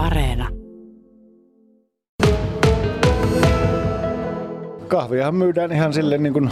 [0.00, 0.48] Areena.
[4.88, 6.50] Kahviahan myydään ihan sille niin kuin,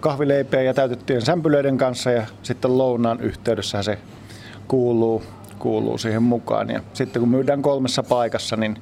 [0.00, 3.98] kahvileipien ja täytettyjen sämpylöiden kanssa ja sitten lounaan yhteydessä se
[4.68, 5.22] kuuluu,
[5.58, 6.70] kuuluu siihen mukaan.
[6.70, 8.76] Ja sitten kun myydään kolmessa paikassa, niin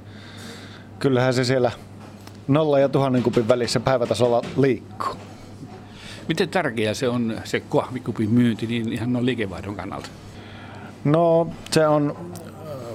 [0.99, 1.71] kyllähän se siellä
[2.49, 5.15] nolla ja tuhannen kupin välissä päivätasolla liikkuu.
[6.29, 10.09] Miten tärkeää se on se kahvikupin myynti niin ihan noin liikevaihdon kannalta?
[11.07, 12.17] No se on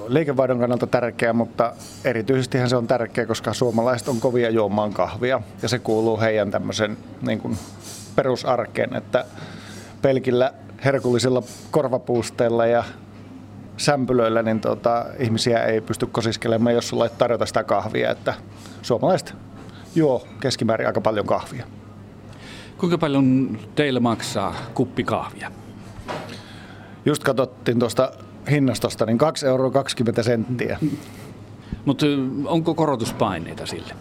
[0.07, 5.69] liikevaihdon kannalta tärkeä, mutta erityisesti se on tärkeä, koska suomalaiset on kovia juomaan kahvia ja
[5.69, 7.57] se kuuluu heidän tämmöisen niin kuin
[8.15, 9.25] perusarkeen, että
[10.01, 10.53] pelkillä
[10.85, 12.83] herkullisilla korvapuusteilla ja
[13.77, 18.33] sämpylöillä niin tota, ihmisiä ei pysty kosiskelemaan, jos sulla ei tarjota sitä kahvia, että
[18.81, 19.33] suomalaiset
[19.95, 21.65] juo keskimäärin aika paljon kahvia.
[22.77, 25.51] Kuinka paljon teillä maksaa kuppi kahvia?
[27.05, 28.11] Just katsottiin tuosta
[28.51, 30.79] hinnastosta, niin 2 euroa 20 senttiä.
[31.85, 32.05] Mutta
[32.45, 33.93] onko korotuspaineita sille?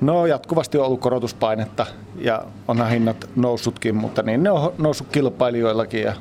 [0.00, 1.86] No jatkuvasti on ollut korotuspainetta
[2.16, 6.14] ja onhan hinnat noussutkin, mutta niin ne on noussut kilpailijoillakin ja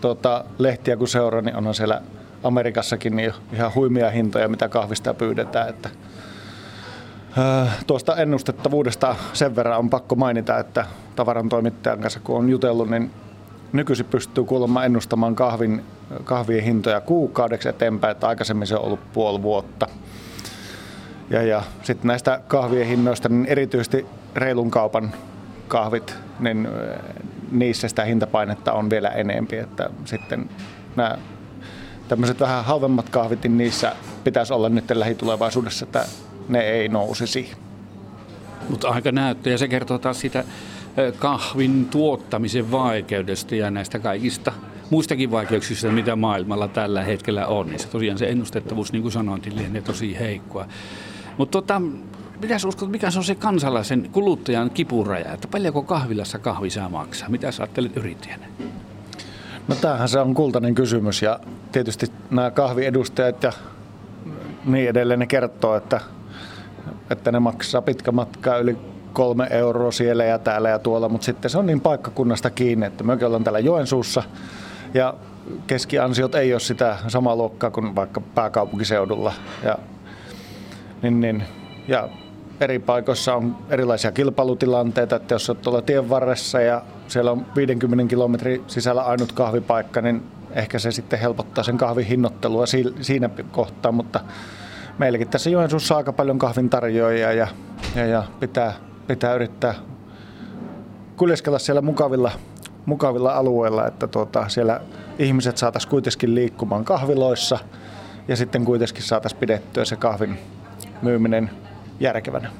[0.00, 2.02] tuota, lehtiä kun seuraa, niin onhan siellä
[2.42, 5.68] Amerikassakin niin ihan huimia hintoja, mitä kahvista pyydetään.
[5.68, 5.90] Että,
[7.38, 10.86] ää, tuosta ennustettavuudesta sen verran on pakko mainita, että
[11.16, 13.10] tavaran toimittajan kanssa kun on jutellut, niin
[13.72, 15.84] nykyisin pystyy kuulemma ennustamaan kahvin,
[16.24, 19.86] kahvien hintoja kuukaudeksi eteenpäin, että aikaisemmin se on ollut puoli vuotta.
[21.30, 25.12] Ja, ja sitten näistä kahvien hinnoista, niin erityisesti reilun kaupan
[25.68, 26.68] kahvit, niin
[27.50, 29.56] niissä sitä hintapainetta on vielä enempi.
[29.56, 30.50] Että sitten
[30.96, 31.18] nämä
[32.08, 33.92] tämmöiset vähän halvemmat kahvit, niin niissä
[34.24, 36.04] pitäisi olla nyt lähitulevaisuudessa, että
[36.48, 37.52] ne ei nousisi.
[38.68, 40.44] Mutta aika näyttää ja se kertoo taas siitä
[41.18, 44.52] kahvin tuottamisen vaikeudesta ja näistä kaikista
[44.90, 47.66] muistakin vaikeuksista, mitä maailmalla tällä hetkellä on.
[47.66, 50.66] Niin se tosiaan se ennustettavuus, niin kuin sanoin, lienee tosi heikkoa.
[51.38, 51.82] Mutta tota,
[52.40, 57.28] mitä uskot, mikä se on se kansalaisen kuluttajan kipuraja, että paljonko kahvilassa kahvi saa maksaa?
[57.28, 58.46] Mitä sä ajattelet yrittäjänä?
[59.68, 61.40] No tämähän se on kultainen kysymys ja
[61.72, 63.52] tietysti nämä kahviedustajat ja
[64.64, 66.00] niin edelleen ne kertoo, että,
[67.10, 68.78] että ne maksaa pitkä matka yli
[69.12, 73.04] kolme euroa siellä ja täällä ja tuolla, mutta sitten se on niin paikkakunnasta kiinni, että
[73.04, 74.22] me ollaan täällä Joensuussa
[74.94, 75.14] ja
[75.66, 79.32] keskiansiot ei ole sitä samaa luokkaa kuin vaikka pääkaupunkiseudulla.
[79.64, 79.78] Ja,
[81.02, 81.44] niin, niin,
[81.88, 82.08] ja
[82.60, 88.10] eri paikoissa on erilaisia kilpailutilanteita, että jos olet tuolla tien varressa ja siellä on 50
[88.10, 92.64] kilometrin sisällä ainut kahvipaikka, niin ehkä se sitten helpottaa sen kahvin hinnoittelua
[93.00, 94.20] siinä kohtaa, mutta
[94.98, 97.48] meilläkin tässä Joensuussa on aika paljon kahvin tarjoajia ja,
[97.96, 98.72] ja, ja pitää,
[99.12, 99.74] pitää yrittää
[101.16, 102.32] kuljeskella siellä mukavilla,
[102.86, 104.80] mukavilla alueilla, että tuota, siellä
[105.18, 107.58] ihmiset saataisiin kuitenkin liikkumaan kahviloissa
[108.28, 110.38] ja sitten kuitenkin saataisiin pidettyä se kahvin
[111.02, 111.50] myyminen
[112.00, 112.50] järkevänä.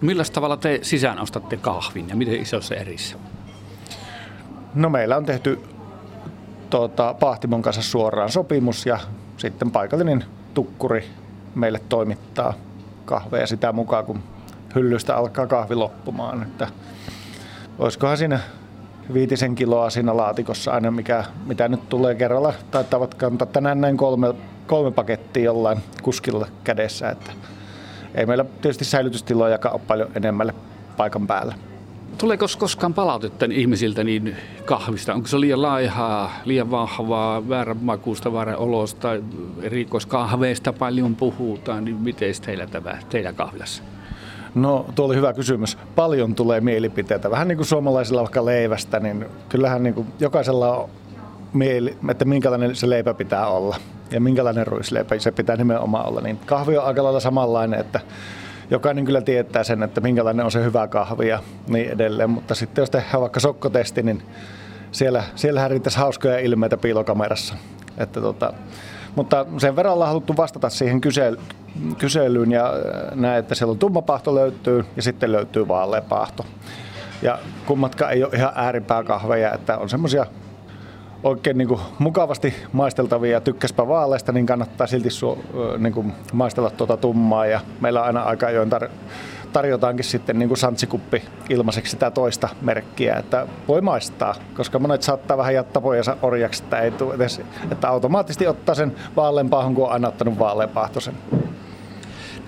[0.00, 3.16] Millä tavalla te sisään ostatte kahvin ja miten isossa erissä?
[4.74, 5.60] No meillä on tehty
[6.70, 8.98] tuota, Pahtimon kanssa suoraan sopimus ja
[9.36, 10.24] sitten paikallinen
[10.54, 11.04] tukkuri
[11.54, 12.54] meille toimittaa
[13.04, 14.22] kahveja sitä mukaan, kun
[14.74, 16.42] hyllystä alkaa kahvi loppumaan.
[16.42, 16.68] Että
[17.78, 18.40] olisikohan siinä
[19.12, 22.52] viitisen kiloa siinä laatikossa aina, mikä, mitä nyt tulee kerralla.
[22.70, 24.34] Taittavat kantaa tänään näin kolme,
[24.66, 27.10] kolme pakettia jollain kuskilla kädessä.
[27.10, 27.32] Että
[28.14, 30.54] ei meillä tietysti säilytystiloja ole paljon enemmälle
[30.96, 31.54] paikan päällä.
[32.18, 35.14] Tuleeko koskaan palautetta ihmisiltä niin kahvista?
[35.14, 39.08] Onko se liian laihaa, liian vahvaa, väärän makuusta, väärän olosta,
[39.62, 43.82] erikoiskahveista paljon puhutaan, niin miten teillä tämä teidän kahvilassa?
[44.54, 45.78] No tuo oli hyvä kysymys.
[45.96, 47.30] Paljon tulee mielipiteitä.
[47.30, 50.90] Vähän niin kuin suomalaisilla vaikka leivästä, niin kyllähän niin kuin jokaisella on
[51.52, 53.76] mieli, että minkälainen se leipä pitää olla
[54.10, 56.20] ja minkälainen ruisleipä se pitää nimenomaan olla.
[56.20, 58.00] Niin kahvi on aika lailla samanlainen, että
[58.70, 61.38] jokainen kyllä tietää sen, että minkälainen on se hyvä kahvi ja
[61.68, 62.30] niin edelleen.
[62.30, 64.22] Mutta sitten jos tehdään vaikka sokkotesti, niin
[64.92, 67.54] siellä, siellähän riittäisi hauskoja ilmeitä piilokamerassa.
[67.98, 68.52] Että tota,
[69.16, 71.38] mutta sen verran ollaan haluttu vastata siihen kysely,
[71.98, 76.44] kyselyyn ja äh, näin, että siellä on tumma pahto löytyy ja sitten löytyy vaalea pahto.
[77.22, 80.26] Ja kummatkaan ei ole ihan ääripää kahveja, että on semmoisia
[81.22, 85.38] oikein niin kuin mukavasti maisteltavia ja tykkäspä vaaleista, niin kannattaa silti su,
[85.78, 87.46] niin kuin maistella tuota tummaa.
[87.46, 88.90] Ja meillä on aina aika ajoin tar-
[89.52, 95.36] tarjotaankin sitten niin kuin santsikuppi ilmaiseksi sitä toista merkkiä, että voi maistaa, koska monet saattaa
[95.36, 97.40] vähän jättää pojansa orjaksi, että, ei tule edes,
[97.70, 101.14] että automaattisesti ottaa sen vaaleanpaahan, kun on aina ottanut vaaleanpaahtoisen.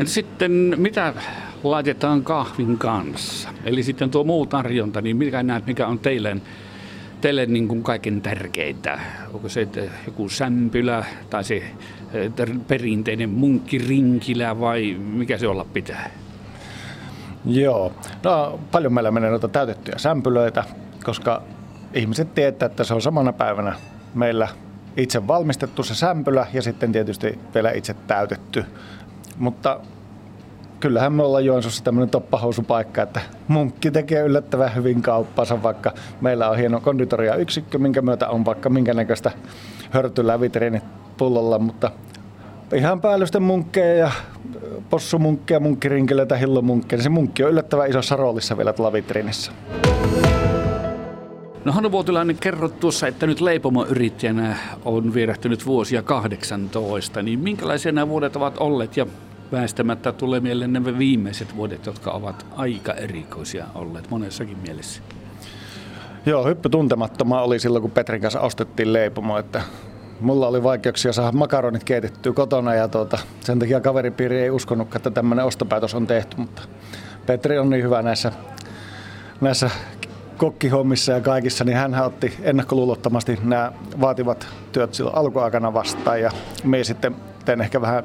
[0.05, 1.15] Sitten mitä
[1.63, 3.49] laitetaan kahvin kanssa?
[3.65, 6.37] Eli sitten tuo muu tarjonta, niin mikä näet, mikä on teille
[7.21, 9.01] teille niin kuin kaiken tärkeintä?
[9.35, 9.69] Onko se
[10.07, 11.63] joku sämpylä tai se
[12.69, 16.11] perinteinen munkkirinkilä vai mikä se olla pitää?
[17.45, 17.93] Joo,
[18.23, 20.65] no paljon meillä menee noita täytettyjä sämpylöitä,
[21.05, 21.43] koska
[21.95, 23.75] ihmiset tietää, että se on samana päivänä
[24.15, 24.49] meillä
[24.97, 28.65] itse valmistettu se sämpylä ja sitten tietysti vielä itse täytetty.
[29.39, 29.81] Mutta
[30.81, 36.57] kyllähän me ollaan Joensuussa tämmöinen toppahousupaikka, että munkki tekee yllättävän hyvin kauppansa, vaikka meillä on
[36.57, 39.31] hieno konditoria yksikkö, minkä myötä on vaikka minkä näköistä
[39.91, 40.85] hörtyllä vitriinit
[41.17, 41.91] pullolla, mutta
[42.75, 44.11] ihan päällysten munkkeja ja
[44.91, 47.03] possumunkkeja, munkkirinkeleitä, hillomunkkeja.
[47.03, 49.53] Se munkki on yllättävän isossa roolissa vielä tuolla vitriinissä.
[51.65, 58.09] No Hannu Vuotilainen, kerrot tuossa, että nyt leipomoyrittäjänä on vierähtynyt vuosia 18, niin minkälaisia nämä
[58.09, 59.07] vuodet ovat olleet ja
[59.53, 65.03] väistämättä tulee mieleen ne viimeiset vuodet, jotka ovat aika erikoisia olleet monessakin mielessä.
[66.27, 69.63] Joo, hyppy tuntemattomaa oli silloin, kun Petrin kanssa ostettiin leipomo, että
[70.21, 75.11] mulla oli vaikeuksia saada makaronit keitettyä kotona ja tuota, sen takia kaveripiiri ei uskonut, että
[75.11, 76.63] tämmöinen ostopäätös on tehty, mutta
[77.27, 78.33] Petri on niin hyvä näissä,
[79.41, 79.71] näissä
[80.37, 86.31] kokkihommissa ja kaikissa, niin hän otti ennakkoluulottomasti nämä vaativat työt silloin alkuaikana vastaan ja
[86.65, 88.05] me sitten tein ehkä vähän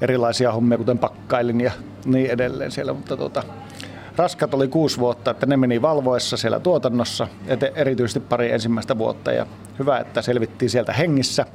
[0.00, 1.72] erilaisia hommia, kuten pakkailin ja
[2.04, 3.42] niin edelleen siellä, mutta tuota,
[4.16, 9.32] raskat oli kuusi vuotta, että ne meni valvoessa siellä tuotannossa, ete, erityisesti pari ensimmäistä vuotta
[9.32, 9.46] ja
[9.78, 11.46] hyvä, että selvittiin sieltä hengissä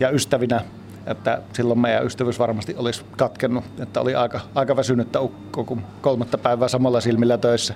[0.00, 0.60] ja ystävinä,
[1.06, 6.38] että silloin meidän ystävyys varmasti olisi katkennut, että oli aika, aika väsynyttä ukko, kun kolmatta
[6.38, 7.74] päivää samalla silmillä töissä.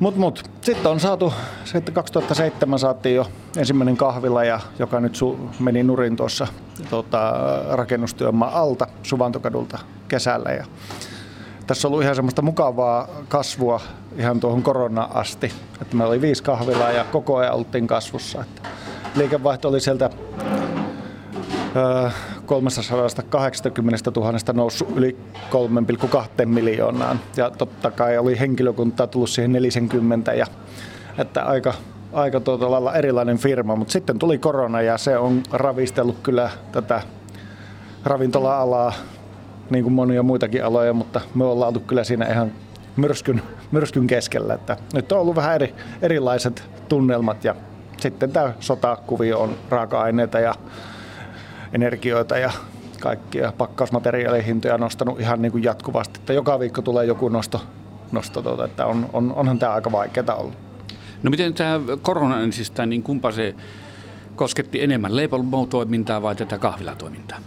[0.00, 0.50] Mut, mut.
[0.60, 1.32] Sitten on saatu,
[1.64, 3.26] sitten 2007 saatiin jo
[3.56, 6.46] ensimmäinen kahvila, ja, joka nyt su, meni nurin tuossa
[6.90, 7.32] tota,
[7.70, 9.78] rakennustyömaa alta Suvantokadulta
[10.08, 10.50] kesällä.
[10.50, 10.66] Ja
[11.70, 13.80] tässä on ollut ihan semmoista mukavaa kasvua
[14.18, 15.52] ihan tuohon korona asti.
[15.82, 18.40] Että meillä oli viisi kahvilaa ja koko ajan oltiin kasvussa.
[18.40, 18.68] Että
[19.14, 20.10] liikevaihto oli sieltä
[22.46, 25.16] 380 000 noussut yli
[26.40, 27.20] 3,2 miljoonaan.
[27.36, 30.46] Ja totta kai oli henkilökuntaa tullut siihen 40 ja
[31.18, 31.74] että aika,
[32.12, 37.02] aika tuota lailla erilainen firma, mutta sitten tuli korona ja se on ravistellut kyllä tätä
[38.04, 38.92] ravintola-alaa
[39.70, 42.52] niin kuin monia muitakin aloja, mutta me ollaan oltu kyllä siinä ihan
[42.96, 44.54] myrskyn, myrskyn keskellä.
[44.54, 47.54] Että nyt on ollut vähän eri, erilaiset tunnelmat ja
[47.96, 50.54] sitten tämä sotakuvio on raaka-aineita ja
[51.72, 52.50] energioita ja
[53.00, 56.20] kaikkia pakkausmateriaalihintoja nostanut ihan niin kuin jatkuvasti.
[56.20, 57.62] Että joka viikko tulee joku nosto,
[58.12, 60.54] nosto tuota, että on, on, onhan tämä aika vaikeaa ollut.
[61.22, 63.54] No miten tämä korona ensistään, niin kumpa se
[64.36, 67.38] kosketti enemmän, leipomotoimintaa vai tätä kahvilatoimintaa?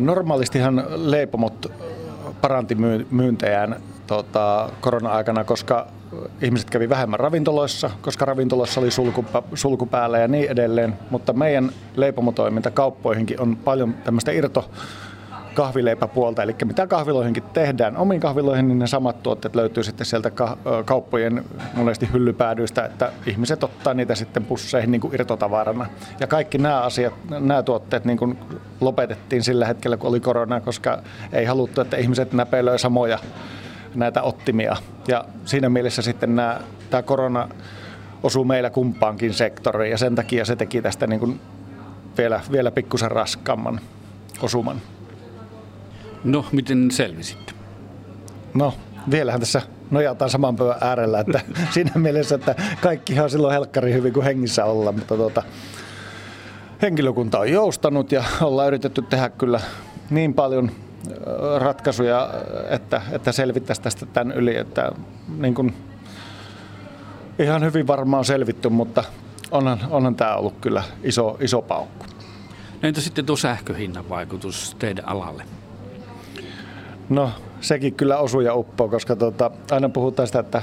[0.00, 1.72] Normaalistihan leipomot
[2.40, 2.76] paranti
[3.10, 5.86] myyntejään tota, korona-aikana, koska
[6.42, 10.94] ihmiset kävi vähemmän ravintoloissa, koska ravintoloissa oli sulku, sulku päällä ja niin edelleen.
[11.10, 14.70] Mutta meidän leipomotoiminta kauppoihinkin on paljon tämmöistä irto
[15.58, 20.30] kahvileipäpuolta, eli mitä kahviloihinkin tehdään omiin kahviloihin, niin ne samat tuotteet löytyy sitten sieltä
[20.84, 21.44] kauppojen
[21.74, 25.86] monesti hyllypäädyistä, että ihmiset ottaa niitä sitten pusseihin niin kuin irtotavarana.
[26.20, 28.38] Ja kaikki nämä asiat, nämä tuotteet niin kuin
[28.80, 31.02] lopetettiin sillä hetkellä, kun oli korona, koska
[31.32, 33.18] ei haluttu, että ihmiset näpelöi samoja
[33.94, 34.76] näitä ottimia.
[35.08, 37.48] Ja siinä mielessä sitten nämä, tämä korona
[38.22, 41.40] osuu meillä kumpaankin sektoriin ja sen takia se teki tästä niin kuin
[42.18, 43.80] vielä, vielä pikkusen raskaamman
[44.42, 44.80] osuman.
[46.24, 47.52] No, miten selvisitte?
[48.54, 48.74] No,
[49.10, 51.40] vielähän tässä nojataan saman pöydän äärellä, että
[51.74, 55.42] siinä mielessä, että kaikki on silloin helkkari hyvin kuin hengissä olla, mutta tuota,
[56.82, 59.60] henkilökunta on joustanut ja ollaan yritetty tehdä kyllä
[60.10, 60.70] niin paljon
[61.58, 62.30] ratkaisuja,
[62.70, 64.92] että, että selvittäisiin tästä tämän yli, että
[65.38, 65.74] niin kuin,
[67.38, 69.04] ihan hyvin varmaan selvitty, mutta
[69.50, 72.04] onhan, onhan tämä ollut kyllä iso, iso paukku.
[72.82, 75.44] No entä sitten tuo sähköhinnan vaikutus teidän alalle?
[77.08, 80.62] No sekin kyllä osuu ja uppoo, koska tota, aina puhutaan sitä, että,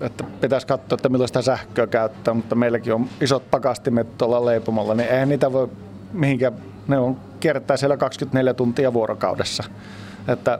[0.00, 4.94] että pitäisi katsoa, että milloin sitä sähköä käyttää, mutta meilläkin on isot pakastimet tuolla leipomalla,
[4.94, 5.68] niin eihän niitä voi
[6.12, 6.52] mihinkään,
[6.88, 9.64] ne on kiertää siellä 24 tuntia vuorokaudessa.
[10.28, 10.58] Että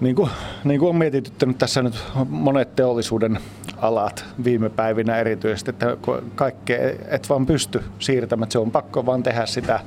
[0.00, 0.30] niin kuin,
[0.64, 3.38] niin kuin on mietityttänyt tässä nyt monet teollisuuden
[3.76, 5.96] alat viime päivinä erityisesti, että
[6.34, 9.80] kaikkea et vaan pysty siirtämään, että se on pakko vaan tehdä sitä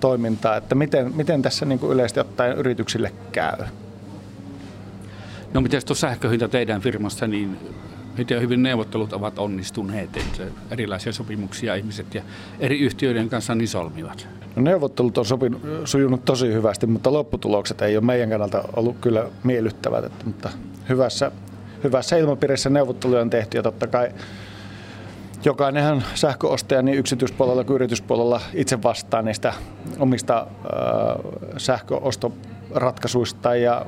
[0.00, 3.64] toimintaa, että miten, miten tässä niin kuin yleisesti ottaen yrityksille käy.
[5.54, 7.58] No miten tuo sähköhinta teidän firmassa, niin
[8.18, 12.22] miten hyvin neuvottelut ovat onnistuneet, että erilaisia sopimuksia ihmiset ja
[12.60, 14.28] eri yhtiöiden kanssa niin solmivat?
[14.56, 19.26] No neuvottelut on sopinut, sujunut tosi hyvästi, mutta lopputulokset ei ole meidän kannalta ollut kyllä
[19.44, 20.50] miellyttävät, että, mutta
[20.88, 21.32] hyvässä,
[21.84, 24.10] hyvässä ilmapiirissä neuvotteluja on tehty ja totta kai
[25.44, 29.52] jokainenhan sähköostaja niin yksityispuolella kuin yrityspuolella itse vastaa niistä
[29.98, 30.46] omista
[31.56, 33.86] sähköostoratkaisuista ja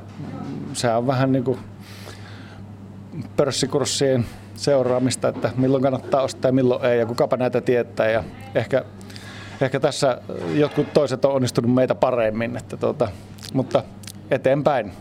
[0.73, 1.59] se on vähän niin kuin
[3.35, 8.23] pörssikurssien seuraamista, että milloin kannattaa ostaa ja milloin ei ja kukapa näitä tietää ja
[8.55, 8.85] ehkä,
[9.61, 10.21] ehkä tässä
[10.53, 13.07] jotkut toiset on onnistunut meitä paremmin, että tuota,
[13.53, 13.83] mutta
[14.31, 14.91] eteenpäin.